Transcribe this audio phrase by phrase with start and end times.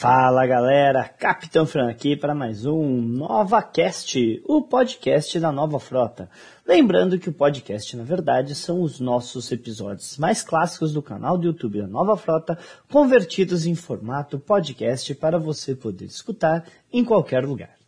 [0.00, 6.30] Fala galera, Capitão Fran aqui para mais um Nova Cast, o podcast da Nova Frota.
[6.66, 11.48] Lembrando que o podcast, na verdade, são os nossos episódios mais clássicos do canal do
[11.48, 12.58] YouTube da Nova Frota,
[12.90, 17.79] convertidos em formato podcast para você poder escutar em qualquer lugar.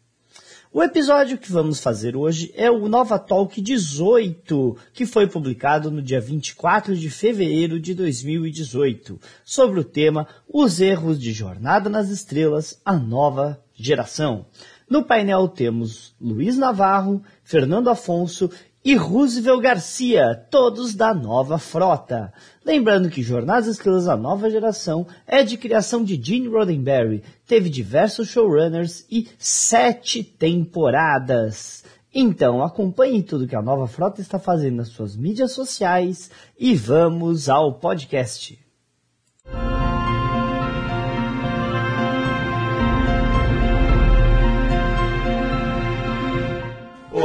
[0.74, 6.00] O episódio que vamos fazer hoje é o Nova Talk 18, que foi publicado no
[6.00, 12.80] dia 24 de fevereiro de 2018, sobre o tema Os erros de Jornada nas Estrelas,
[12.86, 14.46] a nova geração.
[14.88, 18.50] No painel temos Luiz Navarro, Fernando Afonso
[18.84, 22.32] e Roosevelt Garcia, todos da nova frota.
[22.64, 28.28] Lembrando que Jornadas Estrelas da Nova Geração é de criação de Gene Roddenberry, teve diversos
[28.28, 31.84] showrunners e sete temporadas.
[32.14, 37.48] Então acompanhe tudo que a nova frota está fazendo nas suas mídias sociais e vamos
[37.48, 38.61] ao podcast.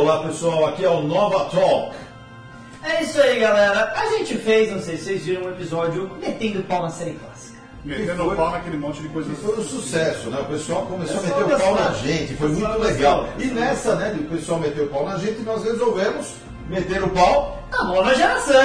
[0.07, 1.93] Olá pessoal, aqui é o Nova Talk.
[2.81, 3.91] É isso aí, galera.
[3.93, 7.57] A gente fez, não sei se vocês viram um episódio metendo pau na série clássica.
[7.83, 9.37] Metendo o pau naquele monte de coisas.
[9.39, 10.39] Foi um sucesso, né?
[10.39, 13.29] O pessoal começou a Pessoal meter o pau na gente, foi muito Pessoal legal.
[13.37, 16.35] E nessa, né, do pessoal meter o pau na gente, nós resolvemos
[16.69, 17.61] meter o pau.
[17.77, 18.55] A nova geração,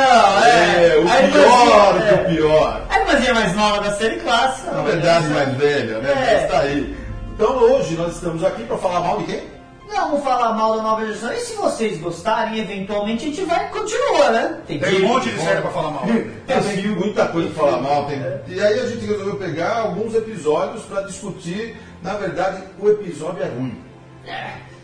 [0.44, 0.94] é.
[0.94, 2.86] É, o A pior irmãzinha- do pior.
[2.88, 4.70] A irmãzinha mais nova da série clássica.
[4.70, 6.08] Na verdade, mais velha, né?
[6.08, 6.40] É.
[6.42, 6.96] Mas tá aí.
[7.34, 9.61] Então hoje nós estamos aqui para falar mal de quem?
[9.92, 11.32] Não vamos falar mal da nova geração.
[11.32, 14.60] E se vocês gostarem, eventualmente a gente vai continuar, né?
[14.66, 16.04] Tem um monte de série pra falar mal.
[16.46, 18.06] Tem muita coisa para falar mal.
[18.06, 18.18] Tem...
[18.48, 21.76] E aí a gente resolveu pegar alguns episódios para discutir.
[22.02, 23.78] Na verdade, o episódio é ruim.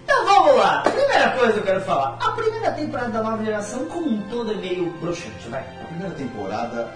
[0.05, 0.83] Então vamos lá.
[0.83, 2.19] Primeira coisa que eu quero falar.
[2.21, 5.61] A primeira temporada da nova geração, como um todo, é meio broxante, vai.
[5.61, 6.89] A primeira temporada,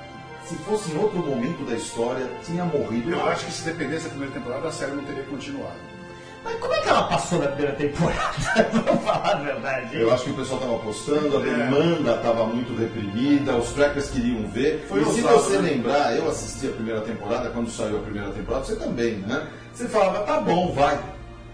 [0.44, 3.10] se fosse em outro momento da história, tinha morrido.
[3.10, 5.92] Eu acho que se dependesse da primeira temporada, a série não teria continuado.
[6.44, 8.34] Mas como é que ela passou na primeira temporada?
[8.72, 9.96] Vamos falar a verdade.
[10.00, 11.44] Eu acho que o pessoal estava apostando, a É.
[11.44, 14.84] demanda estava muito reprimida, os trackers queriam ver.
[14.88, 15.70] Foi e se você né?
[15.70, 19.46] lembrar, eu assisti a primeira temporada, quando saiu a primeira temporada, você também, né?
[19.72, 20.98] Você falava, tá bom, vai.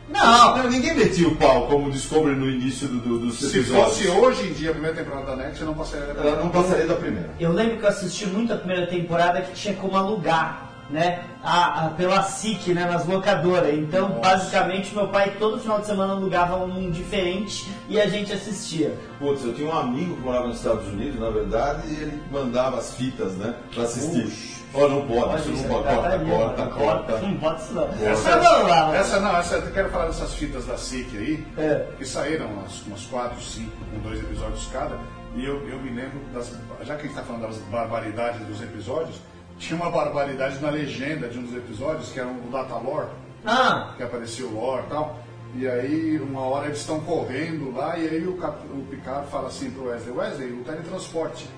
[0.09, 3.99] Não, ninguém metia o pau como Discovery no início do, do, dos Se episódios.
[3.99, 6.49] fosse hoje em dia a primeira temporada da Next, eu não passaria da Ela não
[6.49, 7.29] passaria da primeira.
[7.39, 11.25] Eu lembro que eu assisti muito a primeira temporada que tinha como alugar, né?
[11.43, 12.85] A, a- pela SIC, né?
[12.87, 13.73] Nas locadoras.
[13.75, 14.21] Então, Nossa.
[14.21, 18.99] basicamente, meu pai todo final de semana alugava um diferente e a gente assistia.
[19.19, 22.79] Putz, eu tinha um amigo que morava nos Estados Unidos, na verdade, e ele mandava
[22.79, 23.55] as fitas, né?
[23.75, 24.23] Pra assistir.
[24.25, 24.59] Puxa.
[24.75, 27.19] Ó, não pode, isso não pode, corta, corta, corta.
[27.21, 27.89] Não pode isso não.
[28.07, 28.95] Essa, lá.
[28.97, 31.87] essa não, essa, eu quero falar dessas fitas da SIC aí, É.
[31.97, 34.97] que saíram umas, umas 4, 5, com dois episódios cada,
[35.35, 36.53] e eu, eu me lembro, das,
[36.85, 39.17] já que a gente está falando das barbaridades dos episódios,
[39.59, 43.09] tinha uma barbaridade na legenda de um dos episódios, que era o Data Lore,
[43.45, 45.19] Ah, que apareceu o lore e tal.
[45.55, 49.49] E aí, uma hora eles estão correndo lá, e aí o, cap, o Picard fala
[49.49, 51.49] assim pro Wesley, Wesley, o teletransporte,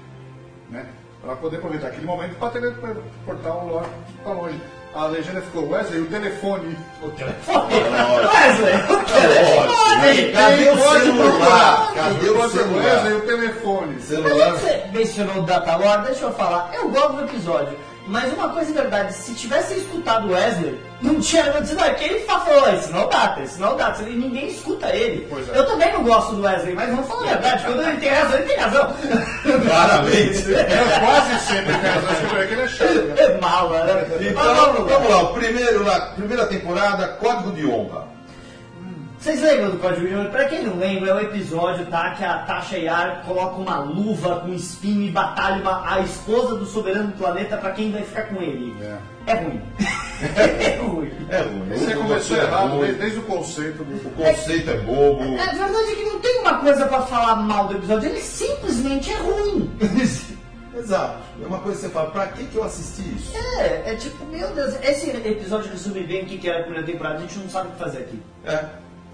[0.70, 0.86] né?
[1.20, 3.86] Pra poder aproveitar aquele momento para teleportar o lore
[4.22, 4.60] pra longe.
[4.94, 6.76] A legenda ficou, Wesley, o telefone.
[7.02, 7.74] o telefone.
[7.74, 10.32] Wesley, o telefone.
[10.32, 11.92] Cadê o celular?
[11.94, 12.84] Cadê o celular?
[12.84, 13.92] Wesley, o telefone.
[13.94, 14.50] Mas Celular.
[14.52, 16.70] você mencionou o Data Lore, deixa eu falar.
[16.74, 17.76] Eu gosto do episódio,
[18.10, 22.24] mas uma coisa é verdade, se tivesse escutado o Wesley, não tinha acontecido aquele ele
[22.24, 25.28] falou, esse não é Data, esse não é o Data, e ninguém escuta ele.
[25.54, 25.58] É.
[25.58, 28.38] Eu também não gosto do Wesley, mas vamos falar a verdade, quando ele tem razão,
[28.38, 28.94] ele tem razão.
[29.64, 30.54] Claramente.
[30.54, 32.94] É quase sempre tem razão, acho que é ele é chato.
[32.94, 33.14] né?
[33.20, 34.06] É mala, né?
[34.20, 35.32] Então, vamos lá.
[35.32, 38.08] primeiro, lá, primeira temporada, Código de Honra.
[39.20, 40.30] Vocês lembram do Código de Honra?
[40.30, 44.36] Pra quem não lembra, é o episódio tá, que a Tasha Yar coloca uma luva
[44.40, 48.22] com espinho e batalha uma- a esposa do soberano do planeta pra quem vai ficar
[48.28, 48.74] com ele.
[48.80, 48.96] É.
[49.26, 49.60] É ruim.
[50.64, 51.12] é ruim.
[51.28, 51.68] É ruim.
[51.68, 54.08] Você começou é errado desde, desde o conceito do.
[54.08, 55.22] O conceito é bobo.
[55.22, 59.16] É verdade que não tem uma coisa pra falar mal do episódio, ele simplesmente é
[59.18, 59.70] ruim.
[60.74, 61.18] Exato.
[61.42, 63.36] É uma coisa que você fala, pra que, que eu assisti isso?
[63.36, 66.86] é, é tipo, meu Deus, esse episódio resume bem o que que era a primeira
[66.86, 68.22] temporada, a gente não sabe o que fazer aqui.
[68.46, 68.64] É.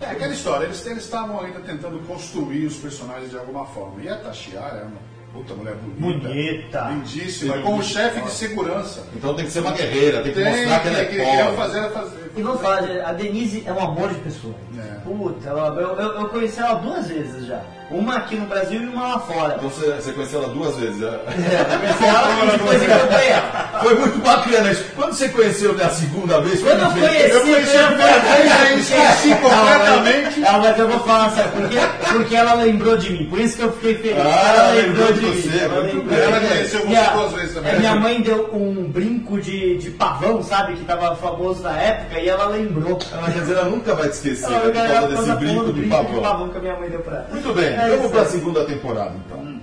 [0.01, 4.03] É aquela história, eles eles estavam ainda tentando construir os personagens de alguma forma.
[4.03, 5.01] E a Tashiara é uma
[5.33, 6.29] puta mulher bonita.
[6.29, 6.89] Bonita.
[6.91, 7.63] Lindíssima, Sim.
[7.63, 9.07] como chefe de segurança.
[9.15, 11.57] Então tem que ser uma guerreira, tem que Tem, mostrar que ela é que- pobre.
[11.57, 12.26] fazer fazer.
[12.37, 14.55] E vamos falar, a Denise é um amor de pessoa.
[14.79, 14.83] É.
[15.05, 17.61] Puta, ela- eu, eu, eu conheci ela duas vezes já.
[17.91, 19.55] Uma aqui no Brasil e uma lá fora.
[19.57, 20.99] Então você, você conheceu ela duas vezes.
[20.99, 21.09] né?
[21.09, 23.81] É, eu conheci ela e depois encontrei ela.
[23.81, 24.85] Foi muito bacana isso.
[24.97, 28.81] Quando você conheceu a segunda vez, Quando eu conheci, Eu conheci a primeira vez, aí
[28.81, 30.45] esqueci completamente.
[30.45, 31.79] Ela, mas eu vou falar, sabe por quê?
[32.13, 34.19] Porque ela lembrou de mim, por isso que eu fiquei feliz.
[34.19, 36.05] Ah, ela lembrou de você, ela muito lembrou.
[36.17, 36.19] bem.
[36.27, 37.73] Ela conheceu você Minha- duas vezes também.
[37.73, 40.75] é, minha mãe deu um brinco de, de pavão, sabe?
[40.75, 42.99] Que tava famoso na época ela lembrou.
[43.13, 45.73] Ah, quer dizer, ela nunca vai te esquecer Ela né, por causa ela desse brinco
[45.73, 46.23] de pavão.
[46.23, 47.29] pavão que a minha mãe deu pra ela.
[47.31, 49.61] Muito bem, É vamos para a segunda temporada então.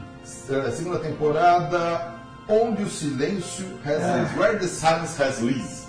[0.49, 2.13] Eh, Segunda temporada,
[2.47, 4.29] Onde o Silêncio has Ah.
[4.37, 5.87] Where the Silence has Liz.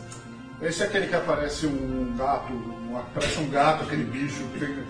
[0.62, 4.84] Esse é aquele que aparece um gato, um, aparece um gato, aquele bicho que,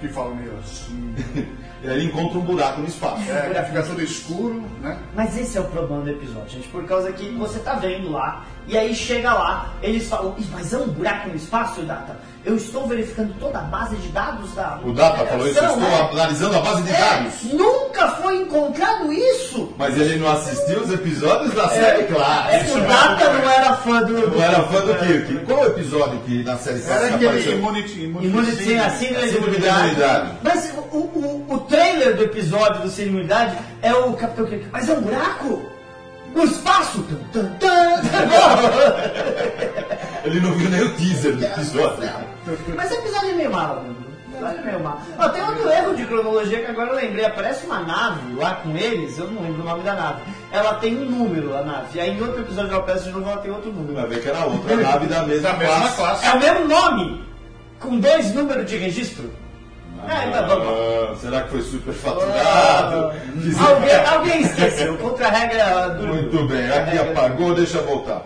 [0.00, 1.14] que fala meio assim.
[1.82, 3.22] E aí ele encontra um buraco no espaço.
[3.30, 4.98] É, fica tudo escuro, né?
[5.14, 8.44] Mas esse é o problema do episódio, gente, por causa que você tá vendo lá,
[8.70, 12.16] e aí chega lá, eles falam, "Ih, mas é um buraco no espaço, Data?
[12.42, 14.80] Eu estou verificando toda a base de dados da.
[14.82, 16.08] O Data falou isso, eu estou né?
[16.10, 17.42] analisando a base de É, dados.
[17.52, 19.74] nunca foi encontrado isso!
[19.76, 22.56] Mas ele não assistiu os episódios da série clássica.
[22.56, 24.30] É que o Data não era fã do.
[24.30, 25.44] Não era fã do Kirk.
[25.44, 27.58] Qual o episódio que na série Era clássica aquele apareceu?
[27.58, 29.86] Immunity, Imunidade Immunity sem a síndrome de síndrome de imunidade.
[29.88, 30.30] imunidade.
[30.42, 34.66] Mas o, o, o trailer do episódio do Sem Imunidade é o Capitão Kirk.
[34.72, 35.62] Mas é um buraco!
[36.34, 37.02] No espaço!
[37.02, 37.70] Tum, tum, tum.
[40.24, 42.10] Ele não viu nem o teaser do episódio.
[42.76, 43.94] Mas o episódio é meio malo, né?
[44.32, 45.00] O episódio é meio malo.
[45.18, 47.24] Ó, tem outro erro de cronologia que agora eu lembrei.
[47.24, 50.22] Aparece uma nave lá com eles, eu não lembro o nome da nave.
[50.52, 52.00] Ela tem um número, a nave.
[52.00, 53.94] Aí em outro episódio ela aparece de novo, ela tem outro número.
[53.94, 55.96] Vai ver que era outra nave da mesma da mesma classe.
[55.96, 56.26] classe.
[56.26, 57.24] É o mesmo nome,
[57.80, 59.30] com dois números de registro.
[60.08, 63.12] Ah, será que foi superfaturado?
[63.42, 66.06] Fizeram- Alguém, alguém esqueceu, contra a regra do.
[66.06, 68.22] Muito bem, aqui apagou, deixa eu voltar.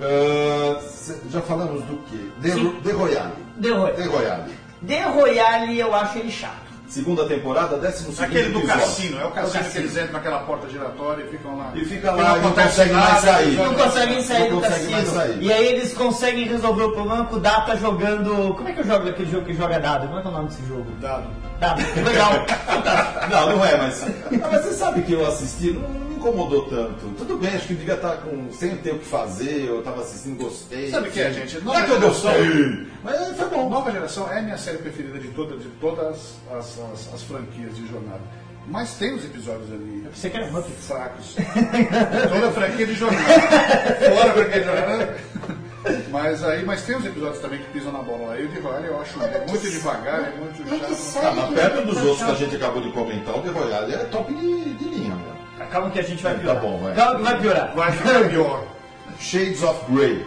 [0.00, 2.18] Ah, cê- já falamos do quê?
[2.38, 2.80] De, Sim.
[2.82, 3.32] de Royale.
[3.60, 3.96] The Royale.
[4.02, 4.54] De Royale.
[4.86, 6.67] The Royale eu acho ele chato.
[6.88, 8.80] Segunda temporada, décimo segundo Aquele do episódio.
[8.82, 9.72] cassino, é o cassino, cassino.
[9.72, 11.72] que eles entram naquela porta giratória e ficam lá.
[11.74, 13.56] E fica não lá e não consegue mais sair.
[13.56, 15.22] Não conseguem sair Não do consegue mais cassino.
[15.22, 15.42] sair.
[15.42, 18.54] E aí eles conseguem resolver o problema com o Data jogando.
[18.54, 20.06] Como é que eu jogo aquele jogo que joga dado?
[20.06, 20.86] Como é que é o nome desse jogo?
[21.00, 21.28] Dado.
[21.60, 21.82] Dado.
[22.04, 22.32] Legal.
[23.30, 24.02] Não, não é, mas.
[24.42, 27.06] Ah, mas você sabe que eu assisti, não me incomodou tanto.
[27.18, 30.42] Tudo bem, acho que devia estar com, sem ter o que fazer, eu estava assistindo,
[30.42, 30.90] gostei.
[30.90, 31.60] Sabe o que é, gente?
[31.62, 33.68] Não é que eu gostei, mas foi bom.
[33.68, 37.74] Nova Geração é a minha série preferida de, toda, de todas as, as, as franquias
[37.76, 38.20] de jornada.
[38.70, 40.72] Mas tem os episódios ali Você quer Muppet?
[40.80, 41.36] fracos.
[42.30, 43.24] Toda franquia de jornada.
[43.24, 45.18] Fora franquia de jornada.
[46.10, 48.34] Mas aí, mas tem os episódios também que pisam na bola.
[48.34, 51.24] Aí o de Royale eu acho muito devagar, é muito Mas que chato.
[51.26, 53.48] Ah, mas que perto é dos outros que a gente acabou de comentar, o The
[53.50, 55.66] Royale é top de, de linha, meu.
[55.68, 56.60] Calma que a gente vai Tá piorar.
[56.62, 56.94] bom, vai.
[56.94, 57.74] Calma que vai piorar.
[57.74, 58.64] Vai ficar pior.
[59.18, 60.26] Shades of Grey.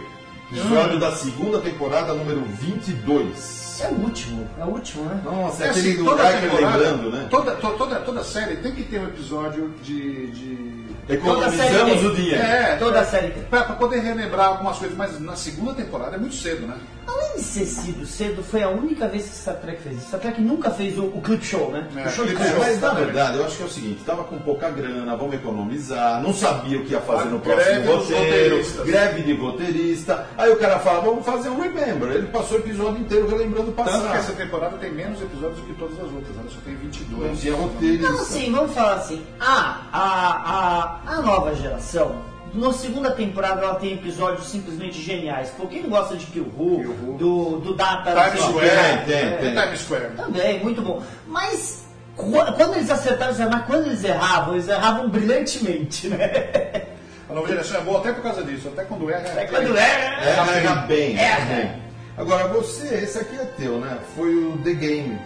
[0.50, 1.00] Episódio Hum.
[1.00, 3.61] da segunda temporada, número 22.
[3.80, 4.48] É o último.
[4.60, 5.20] É o último, né?
[5.24, 7.26] Nossa, É é aquele assim, Riker temporada, lembrando, né?
[7.30, 10.26] Toda, to- toda, toda série tem que ter um episódio de.
[10.28, 10.82] de...
[11.24, 12.40] Toda série Economizamos o dinheiro.
[12.42, 13.42] É, Toda a série tem.
[13.44, 16.74] Pra, pra poder relembrar algumas coisas, mas na segunda temporada é muito cedo, né?
[17.06, 20.08] Além de ser sido cedo, foi a única vez que Star Trek fez isso.
[20.08, 21.86] Star Trek nunca fez o, o clip show, né?
[21.96, 22.58] É, o show de clip show.
[22.60, 26.22] Mas na verdade, eu acho que é o seguinte, tava com pouca grana, vamos economizar,
[26.22, 30.26] não sabia o que ia fazer A no greve próximo roteiro, greve de roteirista.
[30.38, 32.10] Aí o cara fala, vamos fazer um remember.
[32.10, 34.36] Ele passou o episódio inteiro relembrando o Tanto que essa passado.
[34.36, 37.30] temporada tem menos episódios do que todas as outras, ela só tem 22.
[37.30, 38.08] Não tinha roteirista.
[38.08, 39.22] Não, assim, vamos falar assim.
[39.40, 42.16] Ah, a, a, a nova geração,
[42.54, 45.50] na segunda temporada ela tem episódios simplesmente geniais.
[45.56, 47.12] Pô, quem não gosta de Kill Who, Kill Who.
[47.18, 48.10] do, do Data...
[48.12, 49.54] Times o Square, quê, tem, é, tem.
[49.54, 50.06] Times Square.
[50.16, 51.02] Também, muito bom.
[51.26, 51.84] Mas
[52.16, 56.86] qu- quando eles acertaram, mas quando eles erravam, eles erravam brilhantemente, né?
[57.30, 59.40] A nova geração é boa até por causa disso, até quando erra.
[59.40, 60.22] É quando erra...
[60.22, 61.24] É, erra bem, Erra.
[61.40, 61.82] erra bem.
[62.18, 63.96] Agora você, esse aqui é teu, né?
[64.14, 65.18] Foi o The Game.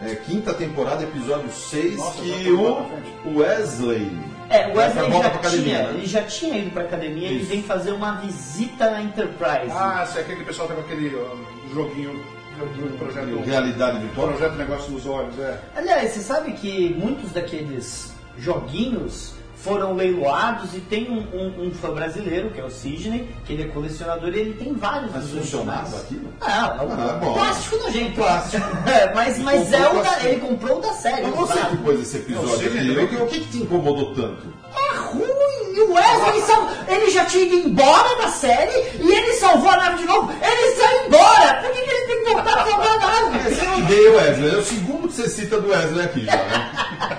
[0.00, 4.16] É, quinta temporada, episódio 6, Nossa, que já o Wesley.
[4.48, 5.94] É, o Wesley volta já, academia, tinha, né?
[5.98, 9.72] ele já tinha ido pra academia, ele vem fazer uma visita na Enterprise.
[9.72, 11.36] Ah, se aquele pessoal tá com aquele ó,
[11.74, 12.12] joguinho
[12.58, 14.28] do projeto, Realidade virtual.
[14.28, 15.58] projeto Negócio dos Olhos, é.
[15.74, 21.90] Aliás, você sabe que muitos daqueles joguinhos foram leiloados e tem um, um- um fã
[21.90, 25.96] brasileiro, que é o Sidney, que ele é colecionador e ele tem vários Mas funcionava
[25.96, 26.32] aquilo?
[26.40, 27.34] Ah, é um Ah, bom.
[27.34, 28.14] plástico nojento.
[28.14, 28.66] Plástico.
[28.88, 31.22] É, mas mas é o da, ele comprou o da série.
[31.26, 34.14] Mas você que pôs esse episódio Não, aqui, o que, o que que te incomodou
[34.14, 34.46] tanto?
[34.74, 35.28] É ruim!
[35.74, 36.68] E o Wesley sal...
[36.88, 40.32] ele já tinha ido embora da série e ele salvou a nave de novo.
[40.32, 41.54] Ele saiu embora!
[41.62, 42.98] Por que, que ele tem que voltar pra salvar a
[43.30, 43.54] nave?
[43.54, 46.72] Você odeia o Wesley, é o segundo que você cita do Wesley aqui já, né?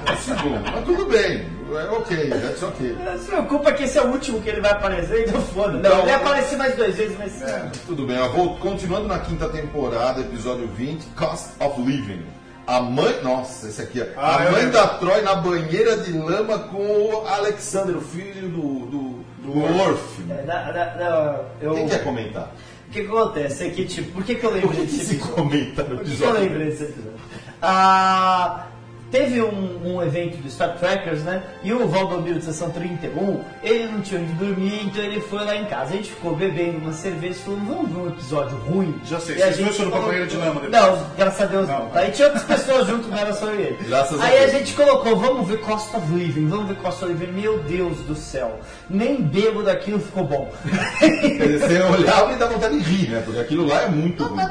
[0.07, 1.45] É o segundo, mas tudo bem, é
[1.91, 2.95] ok, that's ok.
[3.03, 5.79] Não se preocupa que esse é o último que ele vai aparecer, então foda.
[5.79, 5.99] Não.
[5.99, 7.41] Ele vai aparecer mais duas vezes, mas.
[7.41, 12.25] É, tudo bem, ó, vou, continuando na quinta temporada, episódio 20, Cost of Living.
[12.65, 13.21] A mãe.
[13.23, 14.13] Nossa, esse aqui é.
[14.15, 18.47] Ah, a eu mãe da Troy na banheira de lama com o Alexander, o filho
[18.47, 20.23] do, do, do Worf.
[20.29, 21.73] É, eu...
[21.73, 22.53] Quem quer comentar?
[22.87, 25.35] O que, que acontece é que, tipo, por que, que eu lembro desse se episódio?
[25.35, 27.19] comenta no Por que, que eu lembro desse episódio?
[27.61, 28.67] Ah,
[29.11, 31.41] Teve um, um evento do Star Trekkers, né?
[31.63, 35.55] E o Valdomiro de sessão 31, ele não tinha onde dormir, então ele foi lá
[35.55, 35.93] em casa.
[35.93, 39.01] A gente ficou bebendo uma cerveja e falou, vamos ver um episódio ruim.
[39.05, 40.71] Já sei, E a vocês dois foram banheiro de lama depois.
[40.71, 41.79] Não, graças a Deus não.
[41.85, 41.91] Não.
[41.95, 43.77] Aí tinha outras pessoas junto, não era só ele.
[43.87, 44.51] Graças a Aí a Deus.
[44.51, 47.31] gente colocou, vamos ver Costa of Living, vamos ver Costa of Living.
[47.31, 50.51] Meu Deus do céu, nem bêbado daquilo ficou bom.
[50.99, 53.21] Você olhava e dá vontade de rir, né?
[53.25, 54.43] Porque aquilo lá é muito ruim.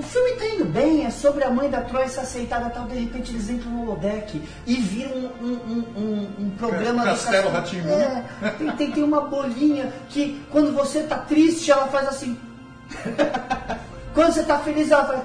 [0.00, 2.98] O, filme tá indo bem, é sobre a mãe da Troy ser aceitada tal, de
[2.98, 7.88] repente eles entram no holodeck e viram um, um, um, um- programa Castelo Rá-Tim-Bum.
[7.90, 8.24] É,
[8.76, 12.38] tem, tem, uma bolinha que quando você tá triste, ela faz assim.
[14.14, 15.20] quando você tá feliz, ela faz.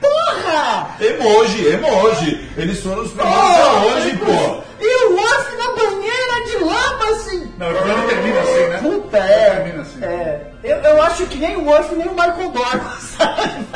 [0.00, 0.96] Porra!
[1.00, 2.50] Emoji, emoji.
[2.56, 4.62] Eles foram os primeiros Oh, hoje, pô.
[4.78, 7.52] E o Wolf na banheira de lama, assim!
[7.56, 8.78] Não, o programa termina assim, né?
[8.82, 9.50] Puta, é.
[9.50, 10.04] Termina assim.
[10.04, 10.50] é.
[10.62, 13.66] Eu, eu acho que nem o Wolf nem o Michael Dorman sabe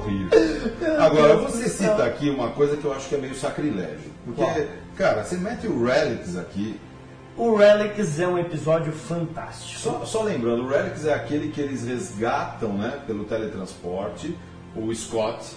[0.00, 0.30] horrível.
[1.00, 4.10] Agora, você cita aqui uma coisa que eu acho que é meio sacrilégio.
[4.24, 4.66] Porque, Qual?
[4.96, 6.78] cara, você mete o Relics aqui.
[7.36, 9.80] O Relics é um episódio fantástico.
[9.80, 14.36] Só, só lembrando, o Relics é aquele que eles resgatam, né, pelo teletransporte,
[14.74, 15.56] o Scott.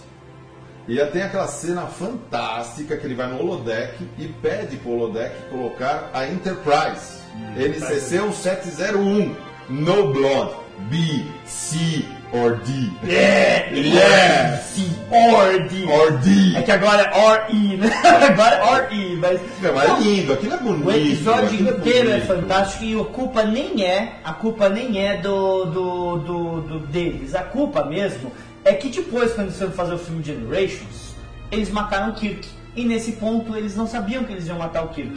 [0.88, 6.09] E tem aquela cena fantástica que ele vai no holodeck e pede pro holodeck colocar
[6.13, 7.21] a Enterprise.
[7.55, 9.35] NCC 1701.
[9.69, 10.63] No Blood.
[10.89, 12.89] B, C or D.
[13.07, 14.57] É, Yeah!
[14.57, 15.85] Sim, or D.
[15.85, 16.55] Or D.
[16.57, 17.91] É que agora é or I, né?
[18.03, 19.39] Agora é or I, mas.
[19.61, 20.87] Não, é lindo, aquilo é bonito.
[20.87, 22.27] O episódio aquilo inteiro é bonito.
[22.27, 27.35] fantástico e a culpa nem é, a culpa nem é do, do, do, do- deles.
[27.35, 28.31] A culpa mesmo
[28.65, 31.13] é que depois, quando eles foram fazer o filme Generations,
[31.51, 32.47] eles mataram o Kirk.
[32.75, 35.12] E nesse ponto eles não sabiam que eles iam matar o Kirk.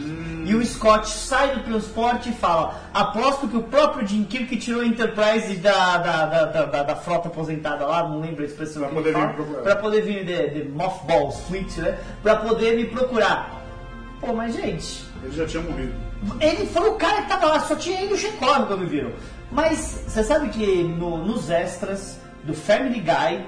[0.45, 4.81] E o Scott sai do transporte e fala: aposto que o próprio Jim Kirk tirou
[4.81, 8.91] a Enterprise da, da, da, da, da- frota aposentada lá, não lembro a expressão Pra
[8.91, 9.61] poder vir fala, procurar.
[9.63, 11.97] pra poder vir de, de Mothballs Fleet, né?
[12.21, 13.51] Pra poder me procurar.
[14.21, 15.93] Pô, mas gente, Ele já tinha morrido.
[16.39, 19.11] ele foi o cara que tava lá, só tinha ele e o Chekhov quando viram.
[19.51, 23.45] Mas você sabe que no- nos extras do Family Guy,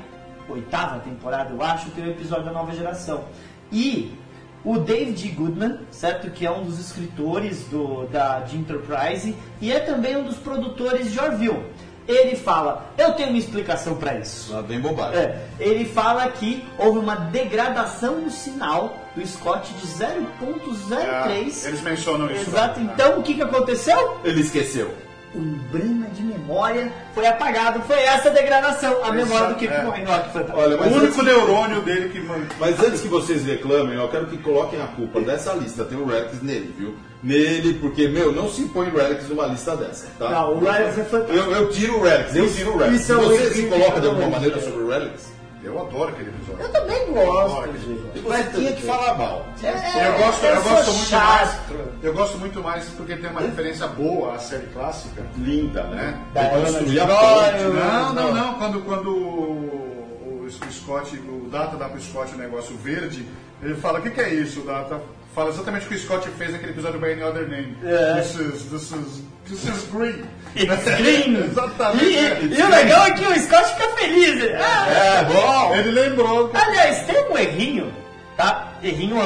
[0.48, 3.26] oitava temporada, eu acho, tem um episódio da nova geração.
[3.72, 4.18] E
[4.64, 6.30] o David Goodman, certo?
[6.32, 11.12] Que é um dos escritores do, da, de Enterprise e é também um dos produtores
[11.12, 11.66] de Orville.
[12.08, 14.52] Ele fala, eu tenho uma explicação para isso.
[14.52, 15.20] Lá vem bobagem.
[15.20, 21.66] É, ele fala que houve uma degradação no sinal do Scott de 0.03.
[21.66, 22.50] É, eles mencionam isso.
[22.50, 22.92] Exato, né?
[22.94, 24.20] então o que, que aconteceu?
[24.24, 24.92] Ele esqueceu.
[25.36, 27.82] Um brama de memória foi apagado.
[27.84, 29.86] Foi essa degradação, a memória do é.
[29.86, 30.52] Olha que.
[30.54, 32.20] Olha, O único antes, neurônio dele que.
[32.20, 35.86] man- mas antes que vocês reclamem, eu quero que coloquem a culpa dessa lista.
[35.86, 36.96] Tem o Relics nele, viu?
[37.22, 40.30] Nele, porque, meu, não se põe Relics numa lista dessa, tá?
[40.30, 41.38] Não, o Relics é fantástico.
[41.38, 43.02] Eu, eu tiro o Relics, eu tiro o Relics.
[43.02, 44.62] Isso é um Você se equívoco coloca de alguma totalmente, maneira é.
[44.62, 45.39] sobre o Relics?
[45.62, 46.62] Eu adoro aquele episódio.
[46.62, 48.12] Eu também gosto, Olha, gente.
[48.16, 49.46] E você tinha que falar mal.
[49.62, 51.60] É, Eu gosto, eu eu gosto muito mais.
[52.02, 55.22] Eu gosto muito mais porque tem uma referência boa à série clássica.
[55.38, 56.18] Linda, né?
[56.34, 57.20] Da Depois Ana subir a de ponte.
[57.20, 58.34] Troia, Não, não, não.
[58.34, 58.54] não.
[58.54, 63.28] Quando, quando o, o Scott, o Data dá pro Scott o negócio verde,
[63.62, 65.02] ele fala, o que, que é isso, Data?
[65.36, 67.78] Fala exatamente o que o Scott fez naquele episódio By Any Other Name.
[67.84, 68.22] É.
[68.22, 70.24] This is, this is, is green.
[70.56, 71.36] It's green.
[71.46, 72.06] Exatamente.
[72.06, 72.40] E, é.
[72.44, 74.56] e o legal é que o Scott fica feliz.
[74.60, 75.76] Ah, É, bom!
[75.76, 76.50] Ele lembrou.
[76.50, 77.94] que- Aliás, tem um errinho,
[78.36, 78.74] tá?
[78.82, 79.18] Errinho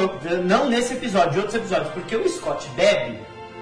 [0.44, 3.18] não nesse episódio, outros episódios, porque o Scott bebe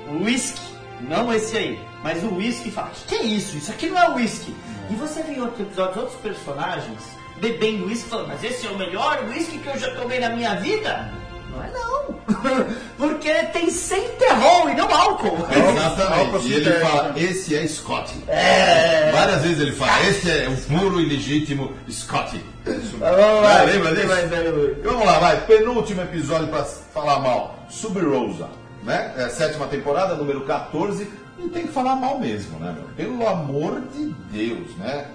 [0.08, 0.60] o whisky,
[1.02, 3.56] não esse aí, mas o whisky fala: que, que é isso?
[3.56, 4.54] Isso aqui não é whisky.
[4.90, 6.98] E você vê em outros episódios outros personagens
[7.36, 10.54] bebendo whisky falando: mas esse é o melhor whisky que eu já tomei na minha
[10.56, 11.12] vida?
[11.50, 12.14] Não é não.
[12.96, 15.38] porque tem sem terror e não álcool.
[15.50, 16.48] Exatamente.
[16.48, 18.12] E ele fala, esse é Scott.
[18.28, 19.10] É.
[19.12, 22.42] Várias vezes ele fala, esse é o puro e legítimo Scott.
[22.64, 24.06] Vamos Vai, lembra disso?
[24.06, 24.74] Vai, vai, vai.
[24.84, 25.40] Vamos lá, vai.
[25.46, 27.66] Penúltimo episódio pra falar mal.
[27.68, 28.48] Sub Rosa,
[28.84, 29.12] né?
[29.16, 31.08] É, sétima temporada, número 14.
[31.38, 32.84] E tem que falar mal mesmo, né, meu?
[32.94, 35.06] Pelo amor de Deus, né?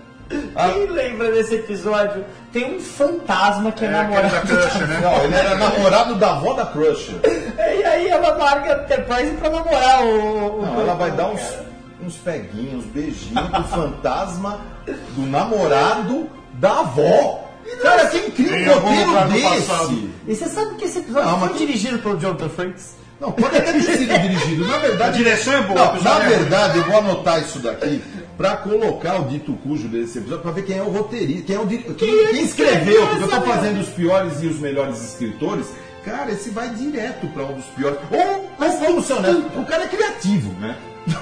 [0.56, 2.26] Ah, Quem lembra desse episódio?
[2.52, 4.30] Tem um fantasma que é, É, namorado.
[4.30, 5.00] da crush, né?
[5.02, 7.16] não, ele era namorado da avó da Crusher.
[7.24, 10.60] E aí ela marca a Enterprise pra namorar o.
[10.60, 11.42] o- Não, ela vai dar uns,
[12.04, 14.60] uns peguinhos, uns beijinhos pro fantasma
[15.16, 17.44] do namorado da avó.
[17.82, 20.10] Cara, Em um algum lugar roteiro desse?
[20.28, 22.96] E você sabe que esse episódio Não, foi mas- dirigido pelo Jonathan Frakes?
[23.20, 24.68] Não, pode até ter sido dirigido.
[24.68, 26.28] Na verdade, A direção é boa, Não, na é ruim.
[26.30, 28.02] verdade, eu vou anotar isso daqui
[28.38, 31.60] pra colocar o dito cujo desse episódio pra ver quem é o roteirista, quem é
[31.60, 35.04] o quem, Quem quem escreveu porque eu tô essa fazendo os piores e os melhores
[35.04, 35.68] escritores.
[36.06, 38.00] Cara, esse vai direto pra um dos piores.
[38.10, 40.78] Ou, mas ser honestos, o cara é criativo, né?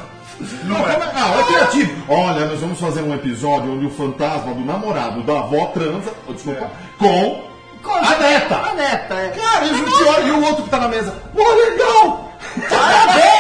[0.66, 0.94] Não Não, é.
[0.96, 2.04] como não, é criativo.
[2.10, 6.34] Olha, nós vamos fazer um episódio onde o fantasma do namorado da avó transa, oh,
[6.34, 7.46] desculpa, com
[7.94, 8.56] A neta!
[8.56, 9.30] A neta, é.
[9.30, 11.12] Cara, e o George e o outro que tá na mesa.
[11.34, 12.32] Pô, legal!
[12.70, 13.35] Parabéns!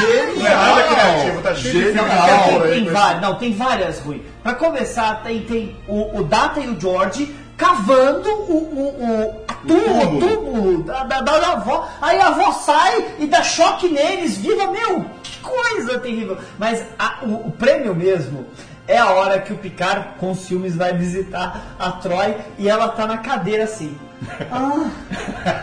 [0.00, 2.26] É nada criativo, tá cheio de filme Genial.
[2.28, 4.22] de Tem, tem com várias, não, tem várias ruins.
[4.42, 9.74] Pra começar, tem, tem o, o Data e o George cavando o, o, o, tubo,
[9.74, 10.20] o túmulo.
[10.20, 11.88] túmulo da, da, da- avó.
[12.00, 16.38] Aí a avó sai e dá choque neles, viva, meu, que coisa terrível.
[16.58, 18.46] Mas a- o, o prêmio mesmo
[18.88, 23.06] é a hora que o Picard com ciúmes vai visitar a Troy e ela tá
[23.06, 23.96] na cadeira assim.
[24.50, 24.86] Ah,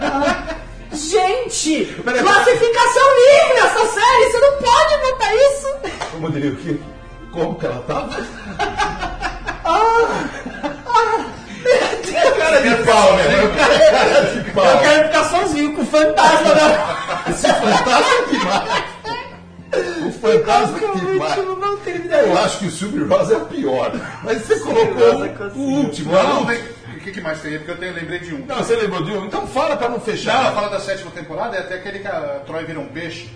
[0.01, 0.43] ah,
[0.91, 5.67] gente, Peraí, classificação livre essa série, você não pode botar isso.
[6.11, 6.77] Como diria o quê?
[7.31, 8.25] Como que ela tava?
[12.37, 13.23] Cara de pau, né?
[13.55, 14.65] Cara de pau.
[14.65, 17.23] Eu quero ficar sozinho com o fantasma da.
[17.29, 18.83] Esse fantasma é demais.
[20.07, 21.37] O fantasma é demais.
[21.37, 23.91] não tem Eu acho que o Silvio Rosa é o pior.
[24.23, 25.61] Mas você colocou o conseguiu.
[25.61, 26.13] último.
[26.13, 26.78] Não, não tem.
[26.99, 27.57] O que, que mais tem aí?
[27.59, 28.45] Porque eu tenho, lembrei de um.
[28.45, 29.25] Não, você lembrou de um?
[29.25, 30.53] Então fala pra não Não, ela fechar.
[30.53, 33.29] fala da sétima temporada, é até aquele que a Troy vira um peixe.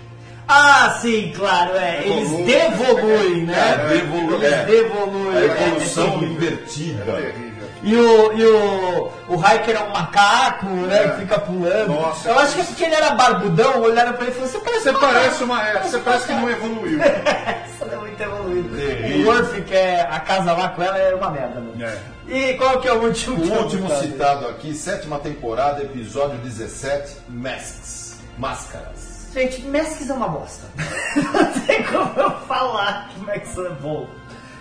[0.46, 2.02] Ah, sim, claro, é.
[2.06, 2.44] Eles Evolui.
[2.44, 3.54] devoluem, né?
[3.56, 4.64] É, devolu- Eles é.
[4.66, 5.36] devoluem.
[5.36, 7.53] A é, evolução é terrível.
[7.84, 11.08] E o, e o, o Hiker é um macaco, né?
[11.10, 11.88] Que fica pulando.
[11.92, 14.58] Nossa, eu acho que é porque ele era barbudão, olharam pra ele e falaram: Você
[14.64, 15.68] parece Você um parece uma.
[15.68, 16.98] é, Você parece que não evoluiu.
[17.04, 18.76] Essa é muito evoluída.
[18.76, 19.30] Terrível.
[19.30, 21.74] O Murphy, que é a casa lá com ela, era uma merda, mano.
[21.84, 21.98] É.
[22.26, 23.36] E qual que é o último?
[23.36, 28.16] O último citado aqui, sétima temporada, episódio 17, Masks.
[28.38, 29.28] Máscaras.
[29.34, 30.64] Gente, Masks é uma bosta.
[31.34, 34.08] Não tem como eu falar que Max é bom.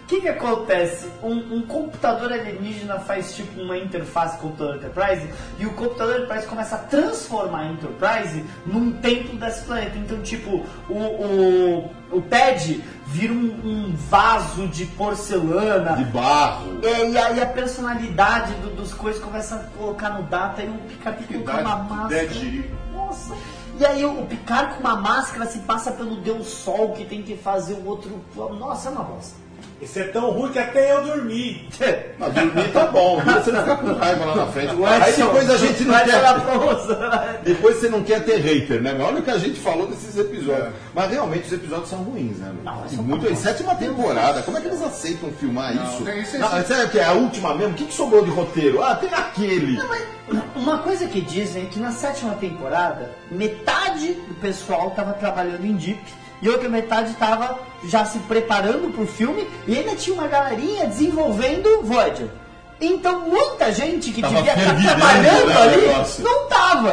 [0.04, 1.08] O que que acontece?
[1.24, 6.16] Um, um computador alienígena faz tipo uma interface com o computador Enterprise e o computador
[6.18, 9.98] Enterprise começa a transformar a Enterprise num templo desse planeta.
[9.98, 15.96] Então, tipo, o, o, o Ted vira um, um vaso de porcelana.
[15.96, 16.80] De barro.
[16.84, 20.78] É, e aí a personalidade do- dos coisas começa a colocar no data e o
[21.28, 22.28] Que colocar uma máscara.
[22.94, 23.34] Nossa!
[23.80, 27.36] E aí o Picard com uma máscara se passa pelo Deus Sol que tem que
[27.36, 28.22] fazer o outro.
[28.36, 29.42] Nossa, é uma bosta.
[29.84, 31.68] Isso é tão ruim que até eu dormi.
[32.18, 33.34] Mas dormir tá bom, viu?
[33.34, 34.74] Você não fica com raiva lá na frente.
[34.86, 37.42] Aí Edson, depois a gente não quer.
[37.44, 38.94] Depois você não quer ter hater, né?
[38.98, 40.68] Mas olha o que a gente falou desses episódios.
[40.68, 40.72] É.
[40.94, 42.52] Mas realmente os episódios são ruins, né?
[42.64, 43.36] Não, E muito aí.
[43.36, 44.42] Sétima temporada.
[44.44, 46.04] Como é que eles aceitam filmar Não, isso?
[46.04, 46.68] tem isso, Não, isso.
[46.68, 47.74] sabe o que é a última mesmo?
[47.74, 48.82] O que, que sobrou de roteiro?
[48.84, 49.80] Ah, tem aquele.
[50.56, 55.74] Uma coisa que dizem é que na sétima temporada, metade do pessoal estava trabalhando em
[55.76, 56.02] Deep
[56.44, 61.82] e outra metade estava já se preparando pro filme e ainda tinha uma galerinha desenvolvendo
[61.84, 62.28] Voyager.
[62.82, 66.24] Então muita gente que Tava devia estar fervilhando, trabalhando né, o ali negócio.
[66.24, 66.92] não tava.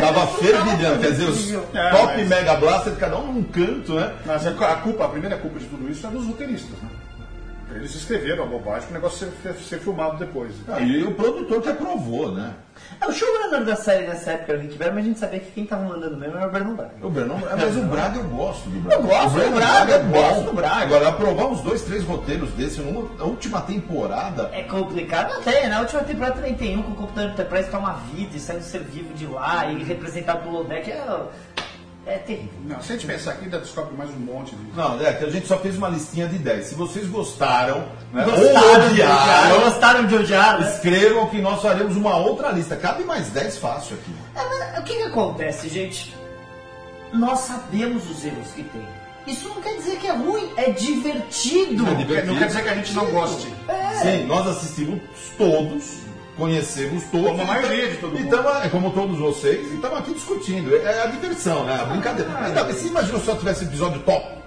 [0.00, 4.12] Tava fervilhando, quer dizer, os É, top mas- Mega Blaster, cada um num canto, né?
[4.26, 6.88] Mas a a culpa, a primeira culpa de tudo isso é dos roteiristas, né?
[7.74, 10.52] Eles escreveram a bobagem para o negócio ser, ser filmado depois.
[10.68, 12.50] Ah, e o produtor que aprovou, né?
[13.00, 15.40] É, O showrunner da série nessa época era o Rick Berman, mas a gente sabia
[15.40, 16.92] que quem tava mandando mesmo era o Brandon Braga.
[17.02, 19.02] O Breno, mas o Braga eu gosto do Braga.
[19.02, 20.82] Eu gosto o Breno do Braga, é eu gosto do Braga.
[20.82, 24.50] Agora, aprovar uns dois, três roteiros desse numa última temporada.
[24.52, 27.78] É complicado até, na última temporada também tem um com o computador Enterprise que é
[27.78, 31.02] uma vida e sai um ser vivo de lá e representado pelo Lodeck é,
[32.06, 32.50] é terrível.
[32.64, 34.76] Não, se a gente pensar aqui, ainda descobre mais um monte de.
[34.76, 36.66] Não, é que a gente só fez uma listinha de 10.
[36.66, 40.72] Se vocês gostaram, né, ou Gostaram de odiar, odiaram, gostaram de odiar, né?
[40.72, 42.76] escrevam que nós faremos uma outra lista.
[42.76, 44.14] Cabe mais 10 fácil aqui.
[44.34, 46.14] É, o que, que acontece, gente?
[47.12, 48.86] Nós sabemos os erros que tem.
[49.26, 51.86] Isso não quer dizer que é ruim, é divertido.
[51.86, 52.32] É divertido.
[52.32, 53.52] Não quer dizer que a gente não goste.
[54.02, 55.00] Sim, nós assistimos
[55.36, 55.98] todos,
[56.40, 57.28] conhecemos todos.
[57.28, 58.36] Como a maioria de todo e mundo.
[58.36, 60.74] tamo- é como todos vocês, e estamos aqui discutindo.
[60.74, 61.78] É, é a diversão, né?
[61.80, 62.30] A brincadeira.
[62.38, 64.40] Ainda bem, você imagina se só tivesse episódio top?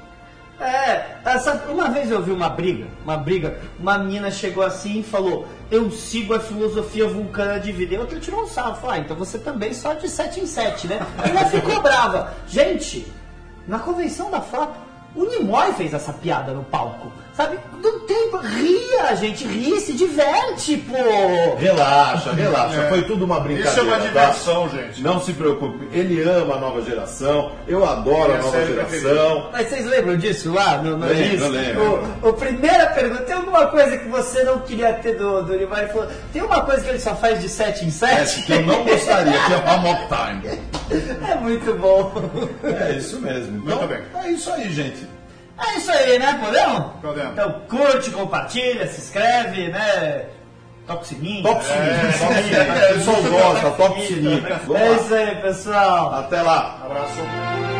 [0.59, 5.03] É, essa- uma vez eu vi uma briga, uma briga, uma menina chegou assim e
[5.03, 7.95] falou, eu sigo a filosofia vulcana de vida.
[7.95, 10.87] E outra tirou um sarro, falou, ah, então você também só de 7 em 7,
[10.87, 11.05] né?
[11.25, 12.33] E ela ficou brava.
[12.47, 13.11] Gente,
[13.67, 14.73] na convenção da frota,
[15.15, 17.11] o Nimoy fez essa piada no palco.
[17.35, 17.57] Sabe?
[17.81, 18.23] Não tem.
[18.43, 21.55] Ria, gente, ri, se diverte, pô!
[21.55, 22.81] Relaxa, relaxa.
[22.81, 22.89] É.
[22.89, 23.69] Foi tudo uma brincadeira.
[23.69, 24.07] Isso é uma tá?
[24.07, 25.01] diversão, gente.
[25.01, 25.87] Não se preocupe.
[25.91, 27.51] Ele ama a nova geração.
[27.67, 29.49] Eu adoro Minha a nova geração.
[29.51, 32.17] Mas vocês lembram disso lá no, no Lembro, lembro.
[32.21, 35.53] O, o primeira pergunta, tem alguma coisa que você não queria ter do, do?
[35.53, 38.13] Ele falou, tem uma coisa que ele só faz de 7 em 7?
[38.13, 40.59] Essa que eu não gostaria, que é a Mock Time.
[41.29, 42.11] É muito bom.
[42.63, 43.57] É isso mesmo.
[43.57, 44.23] Então, Muito bem.
[44.23, 45.12] É isso aí, gente.
[45.65, 46.39] É isso aí, né?
[46.43, 46.91] Podemos?
[47.01, 47.31] Podemos.
[47.31, 50.25] Então curte, compartilha, se inscreve, né?
[50.85, 51.43] Toca o sininho.
[51.43, 54.45] Toca o sininho, toca o pessoal gosta, toca o sininho.
[54.75, 56.13] É isso aí, pessoal.
[56.15, 56.79] Até lá.
[56.83, 57.72] Abraço.